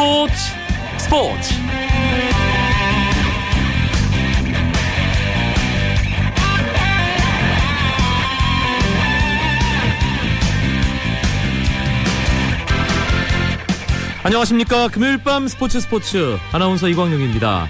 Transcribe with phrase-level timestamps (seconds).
[0.00, 0.34] 스포츠
[0.96, 1.54] 스포츠.
[14.22, 14.88] 안녕하십니까.
[14.88, 16.38] 금요일 밤 스포츠 스포츠.
[16.52, 17.68] 아나운서 이광용입니다.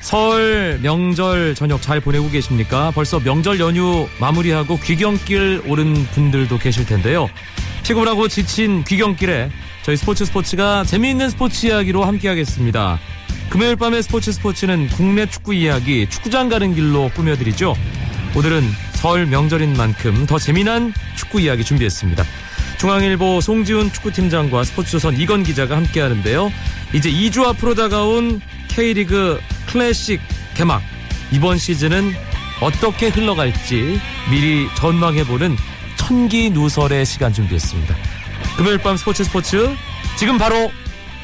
[0.00, 2.90] 설 명절 저녁 잘 보내고 계십니까?
[2.92, 7.28] 벌써 명절 연휴 마무리하고 귀경길 오른 분들도 계실 텐데요.
[7.82, 9.50] 피곤하고 지친 귀경길에
[9.86, 12.98] 저희 스포츠 스포츠가 재미있는 스포츠 이야기로 함께하겠습니다.
[13.50, 17.76] 금요일 밤의 스포츠 스포츠는 국내 축구 이야기, 축구장 가는 길로 꾸며드리죠.
[18.34, 22.24] 오늘은 설 명절인 만큼 더 재미난 축구 이야기 준비했습니다.
[22.80, 26.50] 중앙일보 송지훈 축구팀장과 스포츠조선 이건 기자가 함께하는데요.
[26.92, 30.20] 이제 2주 앞으로 다가온 K리그 클래식
[30.56, 30.82] 개막.
[31.30, 32.12] 이번 시즌은
[32.60, 34.00] 어떻게 흘러갈지
[34.32, 35.56] 미리 전망해보는
[35.94, 38.15] 천기 누설의 시간 준비했습니다.
[38.56, 39.76] 금요일 밤 스포츠 스포츠
[40.16, 40.70] 지금 바로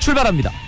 [0.01, 0.62] 출발합니다.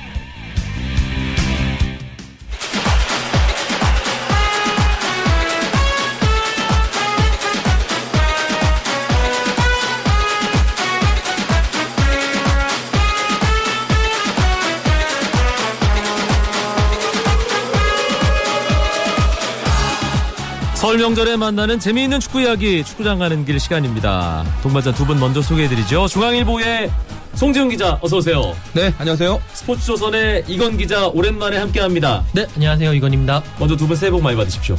[20.85, 24.45] 설 명절에 만나는 재미있는 축구 이야기 축구장 가는 길 시간입니다.
[24.63, 26.09] 동반자 두 분 먼저 소개해드리죠.
[26.09, 26.91] 중앙일보의
[27.37, 28.55] 송지훈 기자 어서 오세요.
[28.75, 29.41] 네, 안녕하세요.
[29.55, 32.23] 스포츠조선의 이건 기자 오랜만에 함께합니다.
[32.35, 32.93] 네, 안녕하세요.
[32.93, 33.43] 이건입니다.
[33.59, 34.77] 먼저 두 분 새해 복 많이 받으십시오.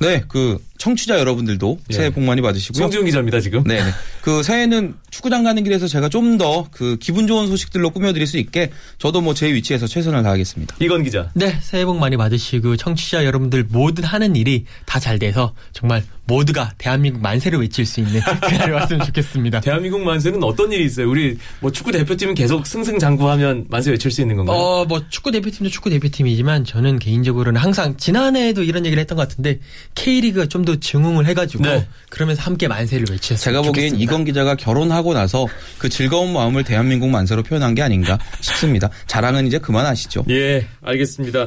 [0.00, 1.94] 네, 그 청취자 여러분들도 예.
[1.94, 2.80] 새해 복 많이 받으시고요.
[2.82, 3.64] 송지훈 기자입니다 지금.
[3.64, 3.90] 네, 네.
[4.22, 8.70] 그 새해는 축구장 가는 길에서 제가 좀 더 그 기분 좋은 소식들로 꾸며드릴 수 있게
[8.98, 10.76] 저도 뭐 제 위치에서 최선을 다하겠습니다.
[10.80, 11.30] 이건 기자.
[11.34, 16.72] 네, 새해 복 많이 받으시고 청취자 여러분들 모든 하는 일이 다 잘 돼서 정말 모두가
[16.76, 19.60] 대한민국 만세를 외칠 수 있는 그날이 왔으면 좋겠습니다.
[19.60, 21.08] 대한민국 만세는 어떤 일이 있어요?
[21.08, 24.56] 우리 뭐 축구 대표팀은 계속 승승장구하면 만세 외칠 수 있는 건가요?
[24.56, 29.60] 어, 뭐 축구 대표팀도 축구 대표팀이지만 저는 개인적으로는 항상 지난해에도 이런 얘기를 했던 것 같은데
[29.94, 31.88] K리그가 좀더 증흥을 해가지고 네.
[32.10, 34.02] 그러면서 함께 만세를 외쳤으면 제가 보기엔 좋겠습니다.
[34.04, 35.46] 이건 기자가 결혼하고 나서
[35.78, 38.90] 그 즐거운 마음을 대한민국 만세로 표현한 게 아닌가 싶습니다.
[39.06, 40.26] 자랑은 이제 그만하시죠.
[40.28, 41.46] 예, 알겠습니다.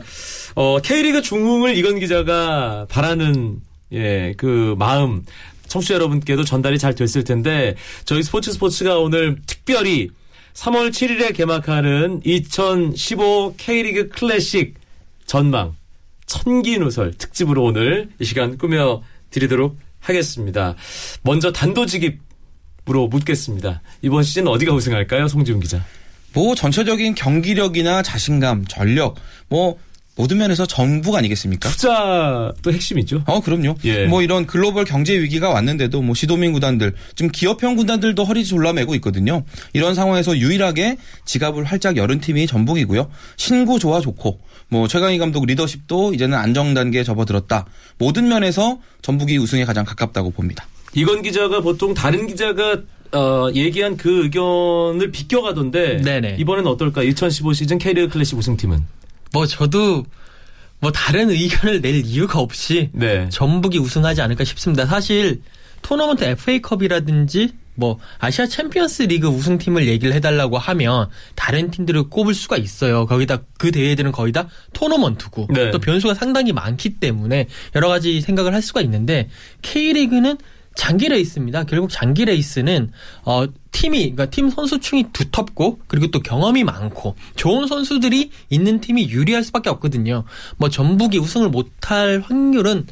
[0.55, 3.59] 어, K리그 중흥을 이건 기자가 바라는
[3.93, 5.23] 예, 그 마음
[5.67, 10.09] 청취자 여러분께도 전달이 잘 됐을 텐데 저희 스포츠 스포츠가 오늘 특별히
[10.53, 14.75] 3월 7일에 개막하는 2015 K리그 클래식
[15.25, 15.75] 전망
[16.25, 20.75] 천기누설 특집으로 오늘 이 시간 꾸며 드리도록 하겠습니다.
[21.23, 23.81] 먼저 단도직입으로 묻겠습니다.
[24.01, 25.27] 이번 시즌 어디가 우승할까요?
[25.27, 25.83] 송지훈 기자.
[26.33, 29.15] 뭐 전체적인 경기력이나 자신감, 전력,
[29.49, 29.77] 뭐
[30.15, 31.69] 모든 면에서 전부가 아니겠습니까?
[31.69, 33.23] 투자도 핵심이죠.
[33.25, 33.75] 어, 그럼요.
[33.85, 34.05] 예.
[34.05, 39.43] 뭐 이런 글로벌 경제 위기가 왔는데도 뭐 시도민 구단들, 좀 기업형 구단들도 허리 졸라매고 있거든요.
[39.73, 43.09] 이런 상황에서 유일하게 지갑을 활짝 열은 팀이 전북이고요.
[43.37, 44.39] 신구 조화 좋고,
[44.71, 47.65] 뭐 최강희 감독 리더십도 이제는 안정 단계에 접어들었다.
[47.97, 50.65] 모든 면에서 전북이 우승에 가장 가깝다고 봅니다.
[50.93, 52.77] 이건 기자가 보통 다른 기자가
[53.11, 56.37] 어, 얘기한 그 의견을 비껴가던데 네네.
[56.39, 57.03] 이번엔 어떨까?
[57.03, 58.85] 2015 시즌 K리그 클래식 우승팀은
[59.33, 60.05] 뭐 저도
[60.79, 63.27] 뭐 다른 의견을 낼 이유가 없이 네.
[63.29, 64.85] 전북이 우승하지 않을까 싶습니다.
[64.85, 65.41] 사실
[65.81, 73.07] 토너먼트 FA컵이라든지 뭐 아시아 챔피언스 리그 우승팀을 얘기를 해달라고 하면 다른 팀들을 꼽을 수가 있어요.
[73.07, 75.71] 거기다 그 대회들은 거의 다 토너먼트고 네.
[75.71, 79.29] 또 변수가 상당히 많기 때문에 여러 가지 생각을 할 수가 있는데
[79.63, 80.37] K리그는
[80.75, 81.63] 장기 레이스입니다.
[81.65, 82.91] 결국 장기 레이스는
[83.25, 89.43] 어 팀이 그러니까 팀 선수층이 두텁고 그리고 또 경험이 많고 좋은 선수들이 있는 팀이 유리할
[89.43, 90.23] 수밖에 없거든요.
[90.57, 92.85] 뭐 전북이 우승을 못할 확률은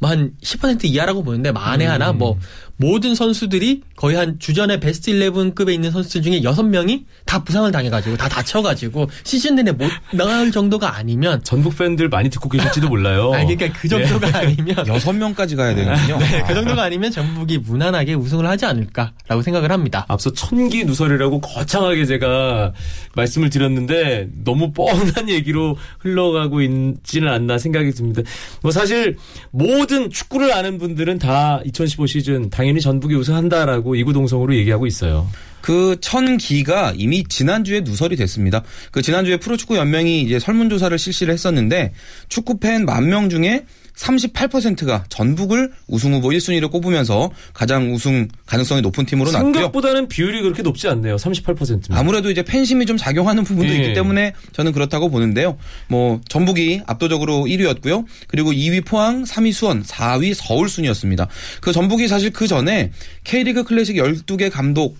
[0.00, 2.38] 뭐한10% 이하라고 보는데 만에 하나 뭐
[2.78, 8.28] 모든 선수들이 거의 한 주전의 베스트 11급에 있는 선수들 중에 6명이 다 부상을 당해가지고 다
[8.28, 13.32] 다쳐가지고 시즌 내내 못 나갈 정도가 아니면 전북 팬들 많이 듣고 계실지도 몰라요.
[13.34, 16.18] 아 그러니까 그 정도가 아니면 여섯 명까지 가야 되거든요.
[16.18, 20.04] 네, 그 정도가 아니면 전북이 무난하게 우승을 하지 않을까라고 생각을 합니다.
[20.08, 22.72] 앞서 천기 누설이라고 거창하게 제가
[23.16, 28.22] 말씀을 드렸는데 너무 뻔한 얘기로 흘러가고 있지는 않나 생각이 듭니다.
[28.62, 29.16] 뭐 사실
[29.50, 35.28] 모든 축구를 아는 분들은 다 2015 시즌 당연히 전북이 우승한다라고 이구동성으로 얘기하고 있어요.
[35.60, 38.62] 그 천기가 이미 지난주에 누설이 됐습니다.
[38.92, 41.92] 그 지난주에 프로축구 연맹이 이제 설문조사를 실시를 했었는데
[42.28, 43.64] 축구 팬 만 명 중에
[43.98, 49.52] 38%가 전북을 우승 후보 1순위로 꼽으면서 가장 우승 가능성이 높은 팀으로 났고요.
[49.52, 51.16] 생각보다는 비율이 그렇게 높지 않네요.
[51.16, 51.80] 38%면.
[51.90, 53.76] 아무래도 이제 팬심이 좀 작용하는 부분도 예.
[53.76, 55.58] 있기 때문에 저는 그렇다고 보는데요.
[55.88, 58.04] 뭐 전북이 압도적으로 1위였고요.
[58.28, 61.28] 그리고 2위 포항, 3위 수원, 4위 서울 순이었습니다.
[61.60, 62.92] 그 전북이 사실 그 전에
[63.24, 64.96] K리그 클래식 12개 감독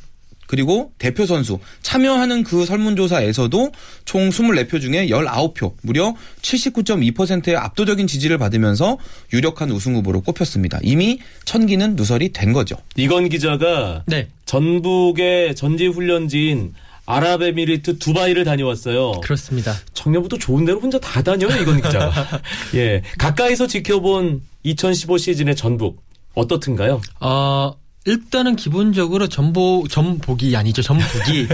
[0.48, 3.70] 그리고 대표 선수 참여하는 그 설문조사에서도
[4.06, 8.98] 총 24표 중에 19표, 무려 79.2%의 압도적인 지지를 받으면서
[9.32, 10.80] 유력한 우승 후보로 꼽혔습니다.
[10.82, 12.76] 이미 천기는 누설이 된 거죠.
[12.96, 14.28] 이건 기자가 네.
[14.46, 16.72] 전북의 전지 훈련지인
[17.04, 19.12] 아랍에미리트 두바이를 다녀왔어요.
[19.22, 19.74] 그렇습니다.
[19.92, 22.40] 청년부터 좋은 데로 혼자 다 다녀요, 이건 기자가.
[22.74, 23.02] 예.
[23.18, 26.02] 가까이서 지켜본 2015 시즌의 전북.
[26.34, 27.00] 어떻든가요?
[27.20, 27.72] 어,
[28.04, 30.80] 일단은 기본적으로 전보, 전복이 아니죠.
[30.82, 31.48] 전북이.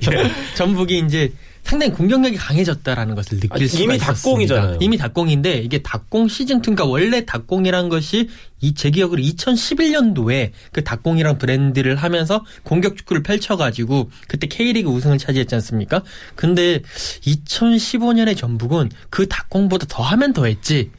[0.56, 1.32] 전북이 이제
[1.62, 4.14] 상당히 공격력이 강해졌다라는 것을 느낄 아니, 수가 이미 있었습니다.
[4.54, 4.78] 닭공이잖아요.
[4.80, 8.30] 이미 닭공인데 이게 닭공 시즌 2 그러니까 원래 닭공이란 것이
[8.62, 15.54] 이 제 기억으로 2011년도에 그 닭공이랑 브랜드를 하면서 공격 축구를 펼쳐가지고 그때 K리그 우승을 차지했지
[15.56, 16.02] 않습니까?
[16.34, 16.80] 근데
[17.26, 20.90] 2015년의 전북은 그 닭공보다 더 하면 더 했지.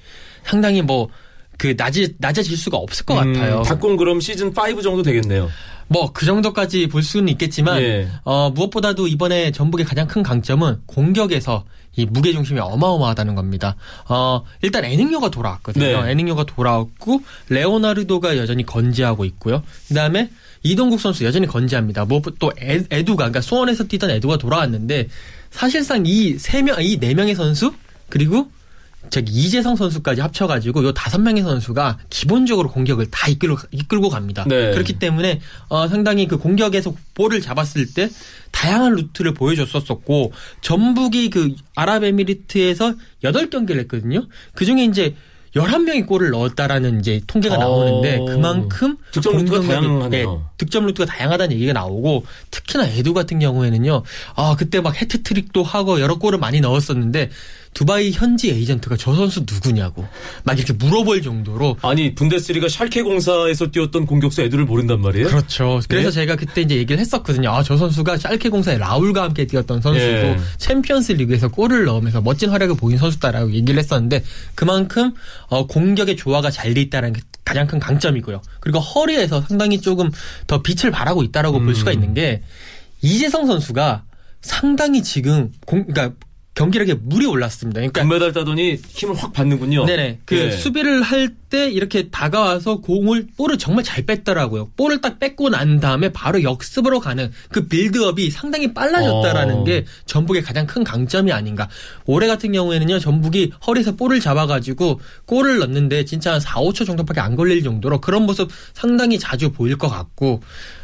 [0.46, 1.10] 상당히 뭐
[1.62, 3.60] 그 낮이 낮아질 수가 없을 것 같아요.
[3.60, 5.48] 음, 닭공 그럼 시즌 5 정도 되겠네요.
[5.90, 8.08] 뭐 그 정도까지 볼 수는 있겠지만 예.
[8.24, 11.64] 어, 무엇보다도 이번에 전북의 가장 큰 강점은 공격에서
[11.96, 13.76] 이 무게 중심이 어마어마하다는 겁니다.
[14.10, 15.86] 어, 일단 에닝요가 돌아왔거든요.
[16.04, 16.12] 네.
[16.12, 19.62] 에닝요가 돌아왔고 레오나르도가 여전히 건재하고 있고요.
[19.90, 20.32] 그다음에
[20.64, 22.06] 이동국 선수 여전히 건재합니다.
[22.06, 25.10] 뭐또 에두가 그러니까 수원에서 뛰던 에두가 돌아왔는데
[25.52, 27.72] 사실상 이 세 명 이 네 명의 선수
[28.10, 28.50] 그리고
[29.10, 34.46] 저기 이재성 선수까지 합쳐가지고 요 다섯 명의 선수가 기본적으로 공격을 다 이끌고, 이끌고 갑니다.
[34.48, 34.72] 네.
[34.72, 38.10] 그렇기 때문에 어, 상당히 그 공격에서 볼을 잡았을 때
[38.52, 42.94] 다양한 루트를 보여줬었었고 전북이 그 아랍에미리트에서
[43.24, 44.28] 8경기를 했거든요.
[44.54, 45.16] 그 중에 이제
[45.56, 47.58] 11명이 골을 넣었다라는 이제 통계가 어.
[47.58, 50.10] 나오는데 그만큼 득점 루트가 다양하네요.
[50.10, 50.26] 네,
[50.58, 54.04] 득점 루트가 다양하다는 얘기가 나오고 특히나 에두 같은 경우에는요.
[54.36, 57.30] 아, 그때 막 해트트릭도 하고 여러 골을 많이 넣었었는데
[57.74, 60.06] 두바이 현지 에이전트가 저 선수 누구냐고
[60.44, 65.28] 막 이렇게 물어볼 정도로 아니, 분데스리가 샬케 공사에서 뛰었던 공격수 에두를 모른단 말이에요?
[65.28, 65.80] 그렇죠.
[65.88, 66.16] 그래서 네?
[66.16, 67.50] 제가 그때 이제 얘기를 했었거든요.
[67.50, 70.38] 아, 저 선수가 샬케 공사의 라울과 함께 뛰었던 선수고 예.
[70.58, 74.24] 챔피언스 리그에서 골을 넣으면서 멋진 활약을 보인 선수다라고 얘기를 했었는데
[74.56, 75.14] 그만큼
[75.48, 78.42] 어, 공격의 조화가 잘 돼 있다는 게 가장 큰 강점이고요.
[78.62, 80.10] 그리고 허리에서 상당히 조금
[80.48, 81.66] 더 빛을 발하고 있다라고 음.
[81.66, 82.44] 볼 수가 있는 게
[83.02, 84.04] 이재성 선수가
[84.42, 86.16] 상당히 지금 공, 그러니까
[86.54, 87.80] 경기력에 물이 올랐습니다.
[87.80, 89.86] 그러니까 금메달 따더니 힘을 확 받는군요.
[89.86, 90.20] 네네.
[90.26, 90.52] 그 예.
[90.52, 94.72] 수비를 할 때 이렇게 다가와서 공을 볼을 정말 잘 뺐더라고요.
[94.78, 99.64] 볼을 딱 뺏고 난 다음에 바로 역습으로 가는 그 build-up이 상당히 빨라졌다라는 어.
[99.66, 101.68] 게 전북의 가장 큰 강점이 아닌가.
[102.06, 103.00] 올해 같은 경우에는요.
[103.00, 108.26] 전북이 허리에서 볼을 잡아가지고 골을 넣는데 진짜 한 4, 5초 정도밖에 안 걸릴 정도로 그런
[108.26, 110.42] 모습 상당히 자주 보일 것 같고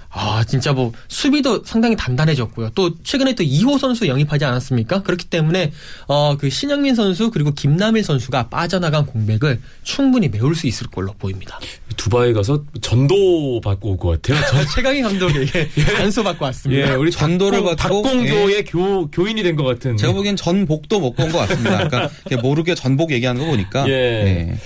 [0.09, 2.71] 아, 진짜 뭐, 수비도 상당히 단단해졌고요.
[2.75, 5.03] 또, 최근에 또 2호 선수 영입하지 않았습니까?
[5.03, 5.71] 그렇기 때문에,
[6.07, 11.59] 어, 그 신영민 선수, 그리고 김남일 선수가 빠져나간 공백을 충분히 메울 수 있을 걸로 보입니다.
[11.97, 14.41] 두바이 가서 전도 받고 올 것 같아요.
[14.49, 15.69] 저 최강희 감독에게
[15.99, 16.91] 안수 받고 왔습니다.
[16.91, 19.97] 예, 우리 전도를 받고, 닭공교의 교, 교인이 된 것 같은.
[19.97, 21.79] 제가 보기엔 전복도 먹고 온 것 같습니다.
[21.79, 23.87] 아까 이렇게 모르게 전복 얘기하는 거 보니까.
[23.89, 23.91] 예.
[24.23, 24.57] 네.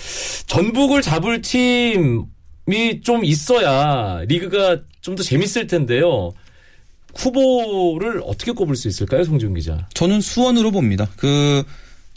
[0.48, 2.20] 전북을 잡을 팀이
[3.04, 6.32] 좀 있어야 리그가 좀 더 재밌을 텐데요.
[7.16, 9.88] 후보를 어떻게 꼽을 수 있을까요, 송지훈 기자?
[9.94, 11.10] 저는 수원으로 봅니다.
[11.18, 11.64] 그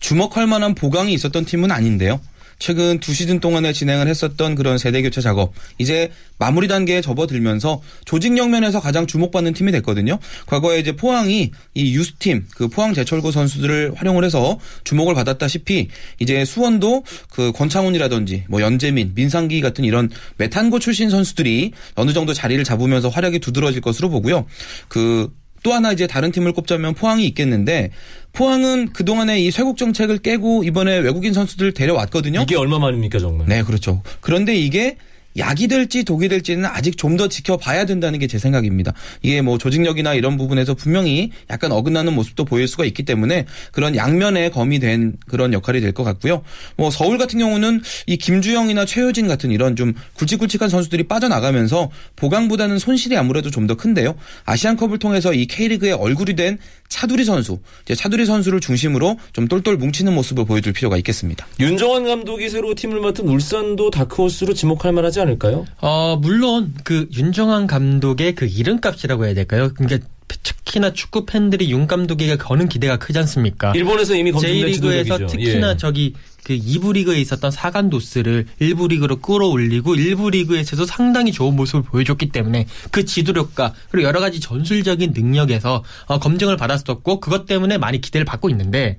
[0.00, 2.20] 주목할 만한 보강이 있었던 팀은 아닌데요.
[2.58, 8.50] 최근 두 시즌 동안에 진행을 했었던 그런 세대 교체 작업 이제 마무리 단계에 접어들면서 조직력
[8.50, 10.18] 면에서 가장 주목받는 팀이 됐거든요.
[10.46, 17.04] 과거에 이제 포항이 이 유스팀 그 포항 제철고 선수들을 활용을 해서 주목을 받았다시피 이제 수원도
[17.30, 23.38] 그 권창훈이라든지 뭐 연재민, 민상기 같은 이런 메탄고 출신 선수들이 어느 정도 자리를 잡으면서 활약이
[23.38, 24.46] 두드러질 것으로 보고요.
[24.88, 25.30] 그
[25.64, 27.90] 또 하나 이제 다른 팀을 꼽자면 포항이 있겠는데
[28.32, 32.42] 포항은 그동안의 이 쇄국 정책을 깨고 이번에 외국인 선수들 데려왔거든요.
[32.42, 33.48] 이게 얼마 만입니까, 정말?
[33.48, 34.02] 네, 그렇죠.
[34.20, 34.98] 그런데 이게
[35.36, 38.92] 약이 될지 독이 될지는 아직 좀 더 지켜봐야 된다는 게 제 생각입니다.
[39.22, 44.48] 이게 뭐 조직력이나 이런 부분에서 분명히 약간 어긋나는 모습도 보일 수가 있기 때문에 그런 양면에
[44.50, 46.42] 검이 된 그런 역할이 될 것 같고요.
[46.76, 53.16] 뭐 서울 같은 경우는 이 김주영이나 최효진 같은 이런 좀 굵직굵직한 선수들이 빠져나가면서 보강보다는 손실이
[53.16, 54.14] 아무래도 좀 더 큰데요.
[54.44, 60.12] 아시안컵을 통해서 이 K리그의 얼굴이 된 차두리 선수, 이제 차두리 선수를 중심으로 좀 똘똘 뭉치는
[60.14, 61.46] 모습을 보여줄 필요가 있겠습니다.
[61.60, 65.66] 윤정환 감독이 새로 팀을 맡은 울산도 다크호스로 지목할 만하지 않을까요?
[65.80, 69.70] 어, 물론 그 윤정환 감독의 그 이름값이라고 해야 될까요?
[69.74, 70.06] 그러니까
[70.42, 73.72] 특히나 축구 팬들이 윤 감독에게 거는 기대가 크지 않습니까?
[73.74, 75.26] 일본에서 이미 검증된 제1리그에서 지도력이죠.
[75.26, 75.76] 특히나 예.
[75.76, 76.14] 저기
[76.44, 82.66] 그 2부 리그에 있었던 사간도스를 1부 리그로 끌어올리고 1부 리그에서도 상당히 좋은 모습을 보여줬기 때문에
[82.90, 88.50] 그 지도력과 그리고 여러 가지 전술적인 능력에서 어, 검증을 받았었고 그것 때문에 많이 기대를 받고
[88.50, 88.98] 있는데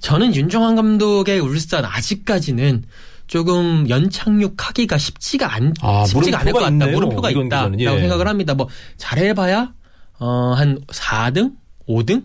[0.00, 2.84] 저는 윤정환 감독의 울산 아직까지는
[3.26, 6.70] 조금 연착륙하기가 쉽지가 않 아, 쉽지가 않을 것 같다.
[6.70, 6.90] 있네요.
[6.92, 7.80] 물음표가 있다라고.
[7.80, 8.00] 예.
[8.00, 8.54] 생각을 합니다.
[8.54, 9.72] 뭐 잘해봐야
[10.18, 11.52] 어, 한 4등?
[11.88, 12.24] 5등?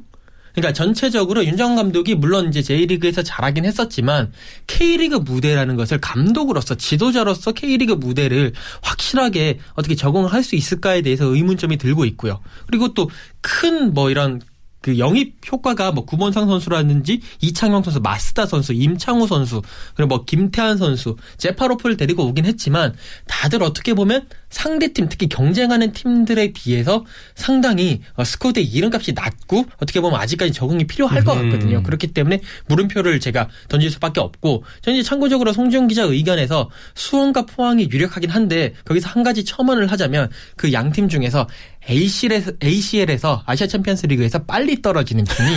[0.53, 4.33] 그러니까 전체적으로 윤정환 감독이 물론 이제 J리그에서 잘하긴 했었지만
[4.67, 12.03] K리그 무대라는 것을 감독으로서 지도자로서 K리그 무대를 확실하게 어떻게 적응을 할수 있을까에 대해서 의문점이 들고
[12.05, 12.41] 있고요.
[12.67, 13.07] 그리고 또
[13.41, 14.41] 큰 뭐 이런
[14.81, 19.61] 그 영입 효과가 뭐 구본상 선수라든지 이창용 선수, 마스다 선수, 임창우 선수,
[19.95, 22.95] 그리고 뭐 김태환 선수, 제파로프를 데리고 오긴 했지만
[23.27, 27.03] 다들 어떻게 보면 상대팀 특히 경쟁하는 팀들에 비해서
[27.33, 31.81] 상당히 어, squad의 이름값이 낮고 어떻게 보면 아직까지 적응이 필요할 것 같거든요.
[31.81, 37.89] 그렇기 때문에 물음표를 제가 던질 수밖에 없고 저는 이제 참고적으로 송지훈 기자 의견에서 수원과 포항이
[37.91, 41.47] 유력하긴 한데 거기서 한 가지 첨언을 하자면 그 양 팀 중에서
[41.89, 45.55] ACL에서, ACL에서 아시아 챔피언스 리그에서 빨리 떨어지는 팀이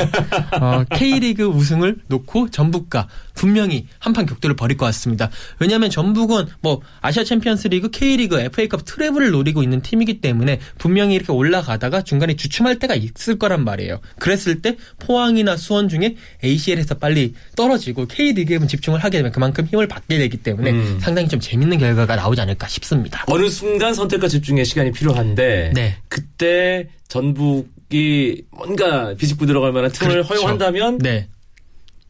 [0.60, 5.28] 어, K리그 우승을 놓고 전북과 분명히 한판 격돌을 벌일 것 같습니다.
[5.58, 11.32] 왜냐하면 전북은 뭐 아시아 챔피언스 리그, K리그, FA컵 treble을 노리고 있는 팀이기 때문에 분명히 이렇게
[11.32, 14.00] 올라가다가 중간에 주춤할 때가 있을 거란 말이에요.
[14.18, 20.18] 그랬을 때 포항이나 수원 중에 ACL에서 빨리 떨어지고 K리그에 집중을 하게 되면 그만큼 힘을 받게
[20.18, 20.98] 되기 때문에 음.
[21.00, 23.24] 상당히 좀 재밌는 결과가 나오지 않을까 싶습니다.
[23.28, 25.96] 어느 순간 선택과 집중의 시간이 필요한데 네.
[26.08, 30.34] 그때 전북이 뭔가 비집고 들어갈 만한 틈을 그렇죠.
[30.34, 31.28] 허용한다면 네.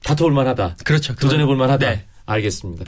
[0.02, 0.76] 다퉈볼 만하다.
[0.84, 1.14] 그렇죠.
[1.14, 1.90] 도전해 볼 만하다.
[1.90, 2.04] 네.
[2.26, 2.84] 알겠습니다.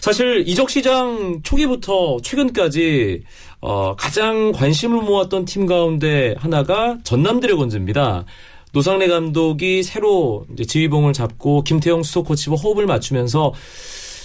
[0.00, 3.22] 사실 이적 시장 초기부터 최근까지
[3.60, 8.24] 어, 가장 관심을 모았던 팀 가운데 하나가 전남 드래곤즈입니다.
[8.72, 13.52] 노상래 감독이 새로 이제 지휘봉을 잡고 김태영 수석 코치와 호흡을 맞추면서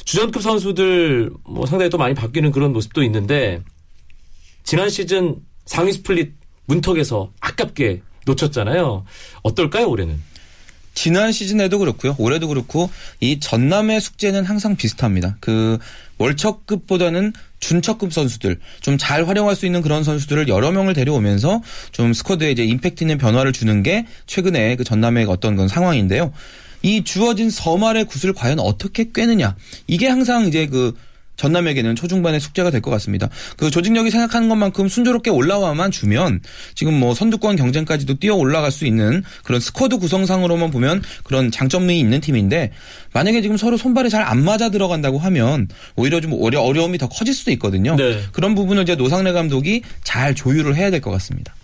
[0.05, 3.61] 주전급 선수들 뭐 상당히 또 많이 바뀌는 그런 모습도 있는데
[4.63, 5.35] 지난 시즌
[5.65, 6.33] 상위 split
[6.65, 9.05] 문턱에서 아깝게 놓쳤잖아요.
[9.43, 10.19] 어떨까요 올해는?
[10.97, 12.15] 지난 시즌에도 그렇고요.
[12.17, 12.89] 올해도 그렇고
[13.19, 15.37] 이 전남의 숙제는 항상 비슷합니다.
[15.39, 15.77] 그
[16.17, 21.61] 월척급보다는 준척급 선수들 좀 잘 활용할 수 있는 그런 선수들을 여러 명을 데려오면서
[21.91, 26.33] 좀 스쿼드에 이제 임팩트 있는 변화를 주는 게 최근에 그 전남의 어떤 그런 상황인데요.
[26.81, 30.95] 이 주어진 서말의 굿을 과연 어떻게 꿰느냐 이게 항상 이제 그
[31.37, 33.29] 전남에게는 초중반의 숙제가 될 것 같습니다.
[33.57, 36.41] 그 조직력이 생각하는 것만큼 순조롭게 올라와만 주면
[36.75, 42.19] 지금 뭐 선두권 경쟁까지도 뛰어 올라갈 수 있는 그런 스쿼드 구성상으로만 보면 그런 장점이 있는
[42.21, 42.71] 팀인데
[43.13, 47.33] 만약에 지금 서로 손발이 잘 안 맞아 들어간다고 하면 오히려 좀 어려, 어려움이 더 커질
[47.33, 47.95] 수도 있거든요.
[47.95, 48.19] 네.
[48.33, 51.55] 그런 부분을 이제 노상래 감독이 잘 조율을 해야 될 것 같습니다.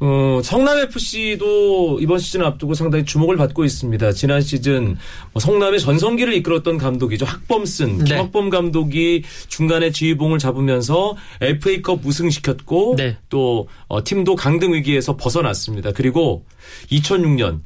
[0.00, 4.12] 어, 성남 FC도 이번 시즌 앞두고 상당히 주목을 받고 있습니다.
[4.12, 4.96] 지난 시즌
[5.32, 7.26] 뭐 성남의 전성기를 이끌었던 감독이죠.
[7.26, 8.04] 학범슨, 네.
[8.04, 13.16] 김학범 감독이 중간에 지휘봉을 잡으면서 FA컵 우승시켰고 네.
[13.28, 15.90] 또 어, 팀도 강등 위기에서 벗어났습니다.
[15.92, 16.44] 그리고
[16.92, 17.60] 2006년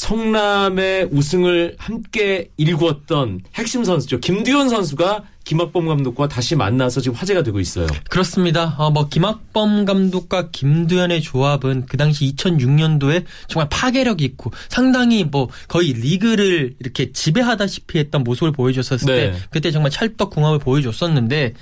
[0.00, 4.18] 성남의 우승을 함께 일구었던 핵심 선수죠.
[4.20, 7.86] 김두현 선수가 김학범 감독과 다시 만나서 지금 화제가 되고 있어요.
[8.08, 8.76] 그렇습니다.
[8.78, 15.92] 어, 뭐 김학범 감독과 김두현의 조합은 그 당시 2006년도에 정말 파괴력 있고 상당히 뭐 거의
[15.92, 19.32] 리그를 이렇게 지배하다시피 했던 모습을 보여줬었을 네.
[19.32, 21.52] 때 그때 정말 찰떡 궁합을 보여줬었는데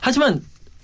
[0.00, 0.42] 하지만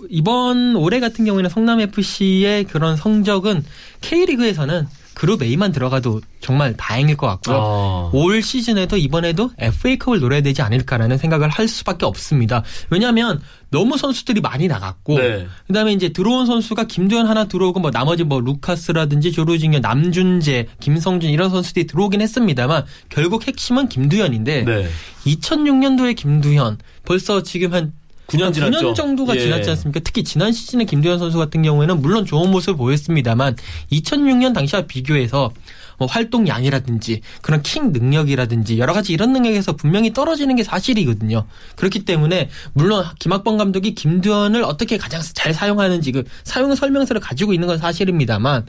[0.08, 3.64] 이번 올해 같은 경우에는 성남 FC의 그런 성적은
[4.00, 4.86] K리그에서는
[5.20, 7.56] 그룹 A만 들어가도 정말 다행일 것 같고요.
[7.58, 8.10] 아.
[8.14, 12.62] 올 시즌에도 이번에도 FA컵을 노려야 되지 않을까라는 생각을 할 수밖에 없습니다.
[12.88, 15.46] 왜냐하면 너무 선수들이 많이 나갔고 네.
[15.66, 21.50] 그다음에 이제 들어온 선수가 김두현 하나 들어오고 뭐 나머지 뭐 루카스라든지 조루징여, 남준재, 김성준 이런
[21.50, 24.88] 선수들이 들어오긴 했습니다만 결국 핵심은 김두현인데 네.
[25.26, 27.92] 2006년도에 김두현 벌써 지금 한
[28.30, 28.78] 9년 지났죠.
[28.78, 29.40] 9년 정도가 예.
[29.40, 30.00] 지났지 않습니까?
[30.04, 33.56] 특히 지난 시즌에 김두현 선수 같은 경우에는 물론 좋은 모습을 보였습니다만
[33.92, 35.50] 2006년 당시와 비교해서
[35.98, 41.44] 뭐 활동량이라든지 그런 킹 능력이라든지 여러 가지 이런 능력에서 분명히 떨어지는 게 사실이거든요.
[41.76, 47.68] 그렇기 때문에 물론 김학범 감독이 김두현을 어떻게 가장 잘 사용하는지 그 사용 설명서를 가지고 있는
[47.68, 48.64] 건 사실입니다만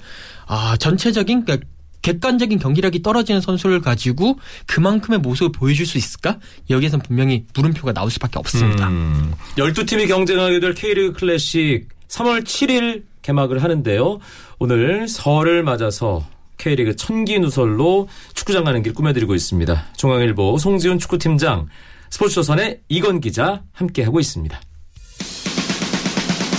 [0.48, 1.66] 아 전체적인 그러니까
[2.02, 6.40] 객관적인 경기력이 떨어지는 선수를 가지고 그만큼의 모습을 보여줄 수 있을까?
[6.70, 8.88] 여기에선 분명히 물음표가 나올 수밖에 없습니다.
[8.88, 14.20] 음, 12팀이 경쟁하게 될 K리그 클래식 3월 7일 개막을 하는데요.
[14.60, 16.26] 오늘 설을 맞아서
[16.58, 19.86] K리그 천기 누설로 축구장 가는 길 꾸며드리고 있습니다.
[19.98, 21.68] 중앙일보 송지훈 축구팀장,
[22.10, 24.60] 스포츠조선의 이건 기자 함께하고 있습니다.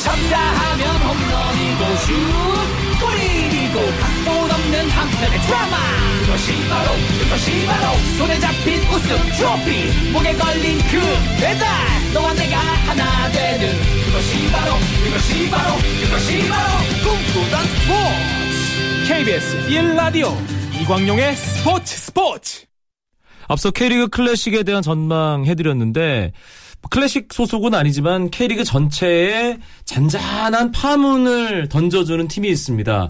[0.03, 2.52] 쳤다 하면 홈런이고 슛
[4.95, 5.77] 한편의 드라마.
[6.21, 10.11] 그것이 바로 그것이 바로 손에 잡힌 우승 트로피.
[10.13, 11.01] 목에 걸린 그
[11.41, 11.67] 배달.
[12.15, 13.73] 너와 내가 하나 되는
[14.05, 16.69] 그것이 바로 그것이 바로 그것이 바로
[17.03, 19.09] 꿈꾸던 스포츠.
[19.09, 20.33] KBS 1라디오
[20.81, 22.65] 이광용의 스포츠 스포츠.
[23.49, 26.33] 앞서 K리그 클래식에 대한 전망 해드렸는데
[26.91, 33.09] 클래식 소속은 아니지만 K리그 전체에 잔잔한 파문을 던져주는 팀이 있습니다.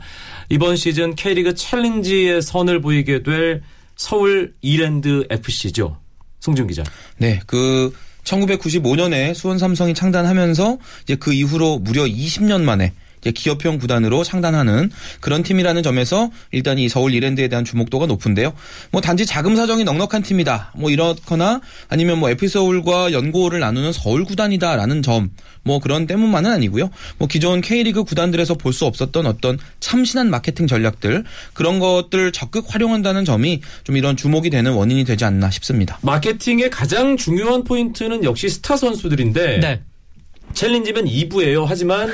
[0.52, 3.62] 이번 시즌 K리그 챌린지의 선을 보이게 될
[3.96, 5.96] 서울 이랜드 FC죠.
[6.40, 6.84] 송준 기자.
[7.16, 7.90] 네, 그
[8.24, 12.92] 1995년에 수원 삼성이 창단하면서 이제 그 이후로 무려 20년 만에
[13.30, 18.52] 기업형 구단으로 창단하는 그런 팀이라는 점에서 일단 이 서울 이랜드에 대한 주목도가 높은데요.
[18.90, 20.72] 뭐 단지 자금 사정이 넉넉한 팀이다.
[20.76, 25.30] 뭐 이렇거나 아니면 뭐 FC 서울과 연고를 나누는 서울 구단이다라는 점.
[25.64, 26.90] 뭐 그런 때문만은 아니고요.
[27.18, 33.26] 뭐 기존 K리그 구단들에서 볼 수 없었던 어떤 참신한 마케팅 전략들 그런 것들 적극 활용한다는
[33.26, 35.98] 점이 좀 이런 주목이 되는 원인이 되지 않나 싶습니다.
[36.00, 39.80] 마케팅의 가장 중요한 포인트는 역시 스타 선수들인데 네.
[40.54, 41.66] 챌린지면 2부예요.
[41.68, 42.10] 하지만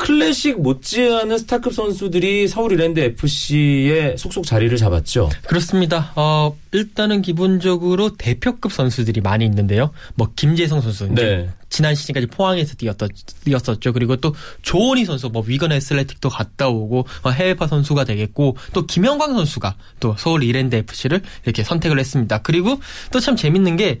[0.00, 5.28] 클래식 못지않은 스타급 선수들이 서울 이랜드 FC의 속속 자리를 잡았죠.
[5.46, 6.12] 그렇습니다.
[6.16, 9.90] 어, 일단은 기본적으로 대표급 선수들이 많이 있는데요.
[10.14, 11.50] 뭐 김재성 선수 네.
[11.68, 13.10] 지난 시즌까지 포항에서 뛰었던
[13.44, 13.92] 뛰었었죠.
[13.92, 19.34] 그리고 또 조원희 선수 뭐 위건 애슬레틱도 갔다 오고 어, 해외파 선수가 되겠고 또 김영광
[19.34, 22.38] 선수가 또 서울 이랜드 FC를 이렇게 선택을 했습니다.
[22.42, 22.80] 그리고
[23.12, 24.00] 또 참 재밌는 게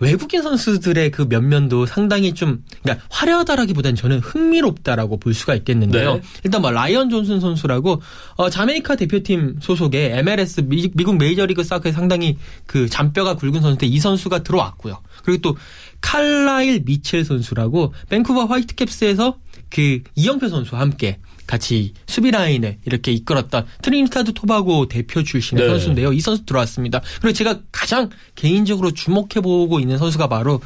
[0.00, 6.14] 외국인 선수들의 그 면면도 상당히 좀 그러니까 화려하다라기보다는 저는 흥미롭다라고 볼 수가 있겠는데요.
[6.14, 6.22] 네.
[6.44, 8.00] 일단 뭐 라이언 존슨 선수라고
[8.36, 13.98] 어, 자메이카 대표팀 소속의 MLS 미, 미국 메이저리그 사커에 상당히 그 잔뼈가 굵은 선수인데 이
[13.98, 15.00] 선수가 들어왔고요.
[15.22, 15.56] 그리고 또
[16.00, 19.36] 칼라일 미첼 선수라고 밴쿠버 화이트캡스에서
[19.68, 21.18] 그 이영표 선수와 함께
[21.50, 25.68] 같이 수비 라인을 이렇게 이끌었던 트리니다드 토바고 대표 출신의 네.
[25.68, 26.12] 선수인데요.
[26.12, 27.00] 이 선수 들어왔습니다.
[27.20, 30.60] 그리고 제가 가장 개인적으로 주목해 보고 있는 선수가 바로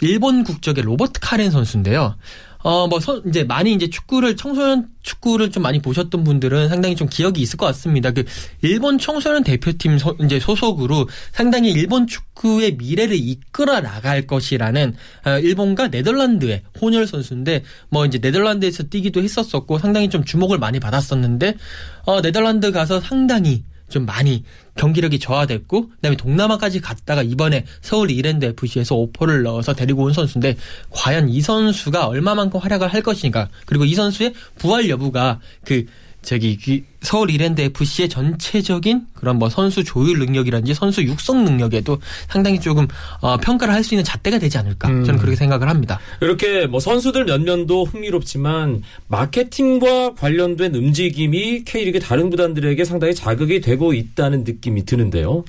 [0.00, 2.14] 일본 국적의 로버트 카렌 선수인데요.
[2.62, 7.08] 어, 뭐, 선- 이제 많이 이제 축구를, 청소년 축구를 좀 많이 보셨던 분들은 상당히 좀
[7.08, 8.12] 기억이 있을 것 같습니다.
[8.12, 8.24] 그,
[8.62, 14.94] 일본 청소년 대표팀 소, 이제 소속으로 상당히 일본 축구의 미래를 이끌어 나갈 것이라는,
[15.26, 21.56] 어, 일본과 네덜란드의 혼혈 선수인데, 뭐 이제 네덜란드에서 뛰기도 했었었고, 상당히 좀 주목을 많이 받았었는데,
[22.04, 24.42] 어, 네덜란드 가서 상당히 좀 많이
[24.74, 30.56] 경기력이 저하됐고 그다음에 동남아까지 갔다가 이번에 서울 이랜드 FC에서 오퍼를 넣어서 데리고 온 선수인데
[30.90, 35.84] 과연 이 선수가 얼마만큼 활약을 할 것인가 그리고 이 선수의 부활 여부가 그
[36.22, 42.60] 저기 그 서울 이랜드 FC의 전체적인 그런 뭐 선수 조율 능력이라든지 선수 육성 능력에도 상당히
[42.60, 42.86] 조금
[43.20, 45.98] 어, 평가를 할 수 있는 잣대가 되지 않을까 저는 그렇게 생각을 합니다.
[46.20, 53.92] 이렇게 뭐 선수들 몇 면도 흥미롭지만 마케팅과 관련된 움직임이 K리그 다른 구단들에게 상당히 자극이 되고
[53.92, 55.44] 있다는 느낌이 드는데요.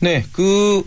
[0.00, 0.84] 네, 그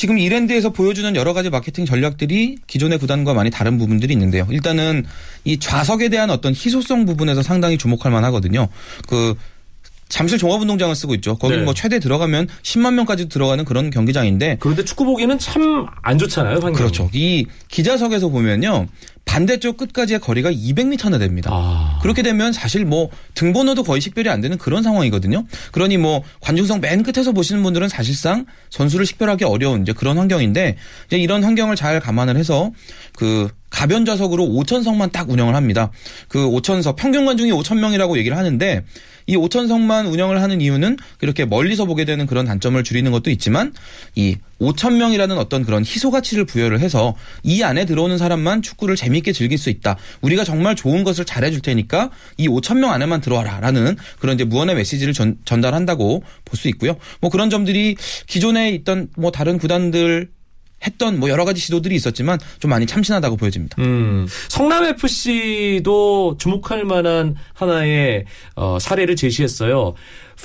[0.00, 4.46] 지금 이랜드에서 보여주는 여러 가지 마케팅 전략들이 기존의 구단과 많이 다른 부분들이 있는데요.
[4.48, 5.04] 일단은
[5.44, 8.68] 이 좌석에 대한 어떤 희소성 부분에서 상당히 주목할 만하거든요.
[9.06, 9.34] 그
[10.10, 11.38] 잠실 종합운동장을 쓰고 있죠.
[11.38, 11.62] 거기 네.
[11.62, 16.74] 뭐 최대 들어가면 10만 명까지 들어가는 그런 경기장인데 그런데 축구 보기는 참 안 좋잖아요, 환경이.
[16.74, 17.08] 그렇죠.
[17.12, 18.86] 이 기자석에서 보면요.
[19.24, 21.50] 반대쪽 끝까지의 거리가 200m나 됩니다.
[21.52, 21.98] 아.
[22.02, 25.44] 그렇게 되면 사실 뭐 등번호도 거의 식별이 안 되는 그런 상황이거든요.
[25.70, 31.16] 그러니 뭐 관중석 맨 끝에서 보시는 분들은 사실상 선수를 식별하기 어려운 이제 그런 환경인데 이제
[31.18, 32.72] 이런 환경을 잘 감안을 해서
[33.14, 35.92] 그 가변 좌석으로 5천석만 딱 운영을 합니다.
[36.26, 38.84] 그 5천석 평균 관중이 5천 명이라고 얘기를 하는데
[39.30, 43.72] 이 5천석만 운영을 하는 이유는 이렇게 멀리서 보게 되는 그런 단점을 줄이는 것도 있지만
[44.16, 47.14] 이 5천 명이라는 어떤 그런 희소 가치를 부여를 해서
[47.44, 49.96] 이 안에 들어오는 사람만 축구를 재미있게 즐길 수 있다.
[50.20, 55.12] 우리가 정말 좋은 것을 잘해줄 테니까 이 5천 명 안에만 들어와라라는 그런 이제 무언의 메시지를
[55.14, 56.96] 전, 전달한다고 볼 수 있고요.
[57.20, 60.28] 뭐 그런 점들이 기존에 있던 뭐 다른 구단들
[60.84, 63.76] 했던 뭐 여러 가지 시도들이 있었지만 좀 많이 참신하다고 보여집니다.
[63.80, 68.24] 음, 성남 FC도 주목할 만한 하나의
[68.56, 69.94] 어, 사례를 제시했어요.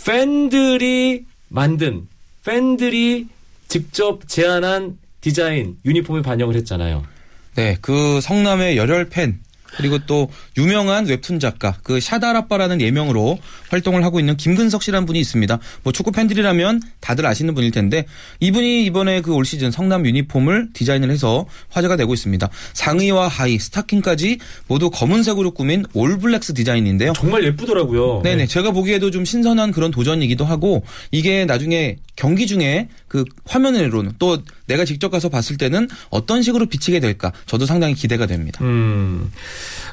[0.05, 2.07] 팬들이 만든
[2.43, 3.27] 팬들이
[3.67, 7.03] 직접 제안한 디자인 유니폼에 반영을 했잖아요.
[7.55, 9.39] 네, 그 성남의 열혈 팬
[9.77, 13.37] 그리고 또 유명한 웹툰 작가 그 샤다라빠라는 예명으로
[13.69, 15.59] 활동을 하고 있는 김근석 씨라는 분이 있습니다.
[15.83, 18.05] 뭐 축구 팬들이라면 다들 아시는 분일 텐데
[18.39, 22.49] 이분이 이번에 그 올 시즌 성남 유니폼을 디자인을 해서 화제가 되고 있습니다.
[22.73, 27.13] 상의와 하의, 스타킹까지 모두 검은색으로 꾸민 올블랙스 디자인인데요.
[27.13, 28.21] 정말 예쁘더라고요.
[28.23, 28.47] 네네.
[28.47, 34.85] 제가 보기에도 좀 신선한 그런 도전이기도 하고 이게 나중에 경기 중에 그 화면으로는 또 내가
[34.85, 38.63] 직접 가서 봤을 때는 어떤 식으로 비치게 될까 저도 상당히 기대가 됩니다.
[38.63, 39.31] 음,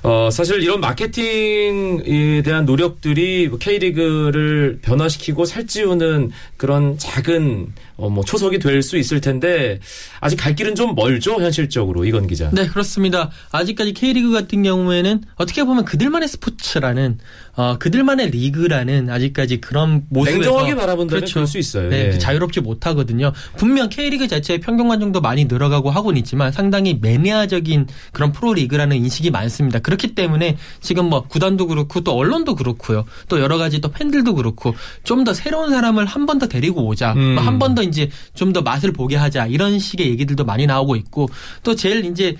[0.03, 8.59] 어, 사실 이런 마케팅에 대한 노력들이 뭐 K리그를 변화시키고 살찌우는 그런 작은 어, 뭐 초석이
[8.59, 9.79] 될 수 있을 텐데
[10.21, 12.51] 아직 갈 길은 좀 멀죠 현실적으로 이건 기자.
[12.53, 13.31] 네, 그렇습니다.
[13.53, 17.19] 아직까지 K리그 같은 경우에는 어떻게 보면 그들만의 스포츠라는
[17.55, 21.91] 어, 그들만의 리그라는 아직까지 그런 모습에서 냉정하게 바라본다면 그럴 수 있어요.
[21.91, 22.19] 네, 예.
[22.19, 23.33] 자유롭지 못하거든요.
[23.57, 29.79] 분명 K리그 자체의 평균 관중도 많이 늘어가고 하고는 있지만 상당히 매니아적인 그런 프로리그라는 인식이 많습니다.
[29.79, 33.05] 그렇기 때문에 지금 뭐 구단도 그렇고 또 언론도 그렇고요.
[33.29, 37.13] 또 여러 가지 또 팬들도 그렇고 좀 더 새로운 사람을 한 번 더 데리고 오자.
[37.13, 37.37] 음.
[37.39, 39.47] 한번더 이제 좀 더 맛을 보게 하자.
[39.47, 41.29] 이런 식의 얘기들도 많이 나오고 있고
[41.63, 42.37] 또 제일 이제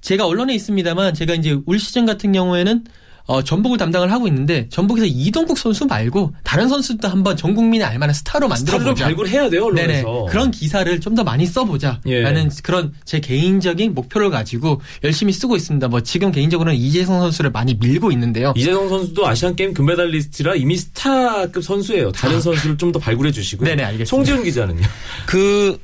[0.00, 2.84] 제가 언론에 있습니다만 제가 이제 올 시즌 같은 경우에는
[3.28, 8.14] 어, 전북을 담당을 하고 있는데 전북에서 이동국 선수 말고 다른 선수도 한번 전 국민이 알만한
[8.14, 9.04] 스타로 만들어 보자.
[9.04, 10.00] 발굴해야 돼요 네네.
[10.02, 10.26] 언론에서.
[10.30, 12.48] 그런 기사를 좀 더 많이 써보자라는 예.
[12.62, 15.88] 그런 제 개인적인 목표를 가지고 열심히 쓰고 있습니다.
[15.88, 18.52] 뭐 지금 개인적으로는 이재성 선수를 많이 밀고 있는데요.
[18.56, 22.12] 이재성 선수도 아시안 게임 금메달리스트라 이미 스타급 선수예요.
[22.12, 23.66] 다른 선수를 좀 더 발굴해 주시고요.
[23.66, 23.70] 아.
[23.70, 24.08] 네네, 알겠습니다.
[24.10, 24.80] 송지훈 기자는요.
[25.26, 25.78] 그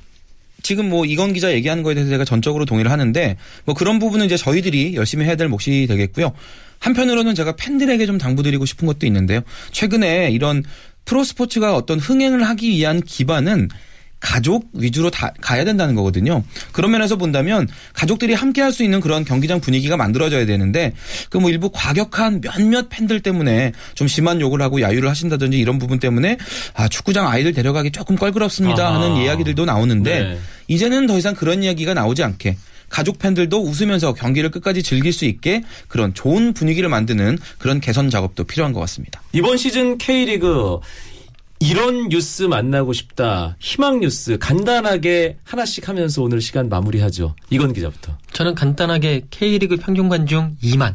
[0.62, 4.36] 지금 뭐 이건 기자 얘기하는 거에 대해서 제가 전적으로 동의를 하는데 뭐 그런 부분은 이제
[4.38, 6.32] 저희들이 열심히 해야 될 몫이 되겠고요.
[6.78, 9.40] 한편으로는 제가 팬들에게 좀 당부드리고 싶은 것도 있는데요.
[9.72, 10.62] 최근에 이런
[11.04, 13.68] 프로 스포츠가 어떤 흥행을 하기 위한 기반은
[14.20, 16.44] 가족 위주로 다 가야 된다는 거거든요.
[16.72, 20.94] 그런 면에서 본다면 가족들이 함께 할 수 있는 그런 경기장 분위기가 만들어져야 되는데
[21.28, 25.98] 그 뭐 일부 과격한 몇몇 팬들 때문에 좀 심한 욕을 하고 야유를 하신다든지 이런 부분
[25.98, 26.38] 때문에
[26.72, 28.94] 아 축구장 아이들 데려가기 조금 껄끄럽습니다 아하.
[29.02, 30.38] 하는 이야기들도 나오는데 네.
[30.68, 32.56] 이제는 더 이상 그런 이야기가 나오지 않게
[32.94, 38.44] 가족 팬들도 웃으면서 경기를 끝까지 즐길 수 있게 그런 좋은 분위기를 만드는 그런 개선 작업도
[38.44, 39.20] 필요한 것 같습니다.
[39.32, 40.78] 이번 시즌 K리그
[41.58, 43.56] 이런 뉴스 만나고 싶다.
[43.58, 47.34] 희망 뉴스 간단하게 하나씩 하면서 오늘 시간 마무리하죠.
[47.50, 48.16] 이건 기자부터.
[48.32, 50.94] 저는 간단하게 K리그 평균 관중 2만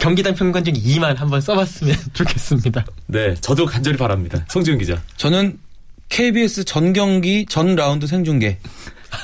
[0.00, 2.84] 경기당 평균 관중 2만 한번 써봤으면 좋겠습니다.
[3.06, 4.44] 네, 저도 간절히 바랍니다.
[4.48, 5.00] 송지훈 기자.
[5.18, 5.56] 저는
[6.08, 8.58] KBS 전 경기 전 라운드 생중계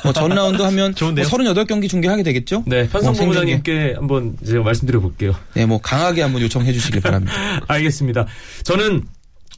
[0.05, 1.27] 뭐 전 라운드 하면 좋은데요?
[1.29, 2.65] 뭐 38경기 중계하게 되겠죠?
[2.67, 3.21] 네, 현성 뭐.
[3.21, 5.35] 본부장님께 한번 제가 말씀드려 볼게요.
[5.55, 7.33] 네, 뭐 강하게 한번 요청해 주시길 바랍니다.
[7.69, 8.27] 알겠습니다.
[8.65, 9.05] 저는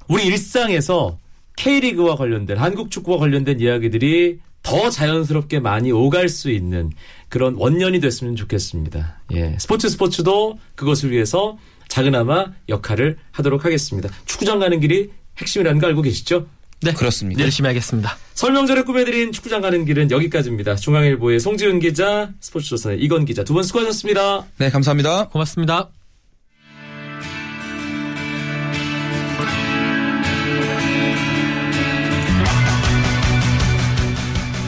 [0.09, 1.19] 우리 일상에서
[1.57, 6.91] K리그와 관련된 한국 축구와 관련된 이야기들이 더 자연스럽게 많이 오갈 수 있는
[7.29, 9.21] 그런 원년이 됐으면 좋겠습니다.
[9.35, 9.57] 예.
[9.59, 14.09] 스포츠 스포츠도 그것을 위해서 작은아마 역할을 하도록 하겠습니다.
[14.25, 16.47] 축구장 가는 길이 핵심이라는 거 알고 계시죠?
[16.83, 17.41] 네, 그렇습니다.
[17.43, 18.17] 열심히 하겠습니다.
[18.35, 20.75] 설명절에 꾸며드린 축구장 가는 길은 여기까지입니다.
[20.77, 24.47] 중앙일보의 송지훈 기자, 스포츠조선의 이건 기자 두 분 수고하셨습니다.
[24.59, 25.29] 네, 감사합니다.
[25.29, 25.91] 고맙습니다.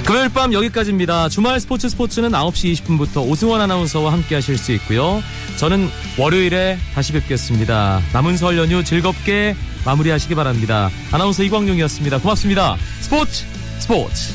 [0.07, 1.31] 금요일 밤 여기까지입니다.
[1.31, 5.23] 주말 스포츠 스포츠는 9시 20분부터 오승원 아나운서와 함께 하실 수 있고요.
[5.57, 8.03] 저는 월요일에 다시 뵙겠습니다.
[8.13, 10.91] 남은 설 연휴 즐겁게 마무리하시기 바랍니다.
[11.13, 12.19] 아나운서 이광용이었습니다.
[12.19, 12.77] 고맙습니다.
[13.01, 13.45] 스포츠
[13.79, 14.33] 스포츠.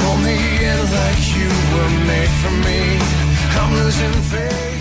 [0.00, 2.98] Pull me in like you were made for me.
[3.58, 4.79] I'm losing faith.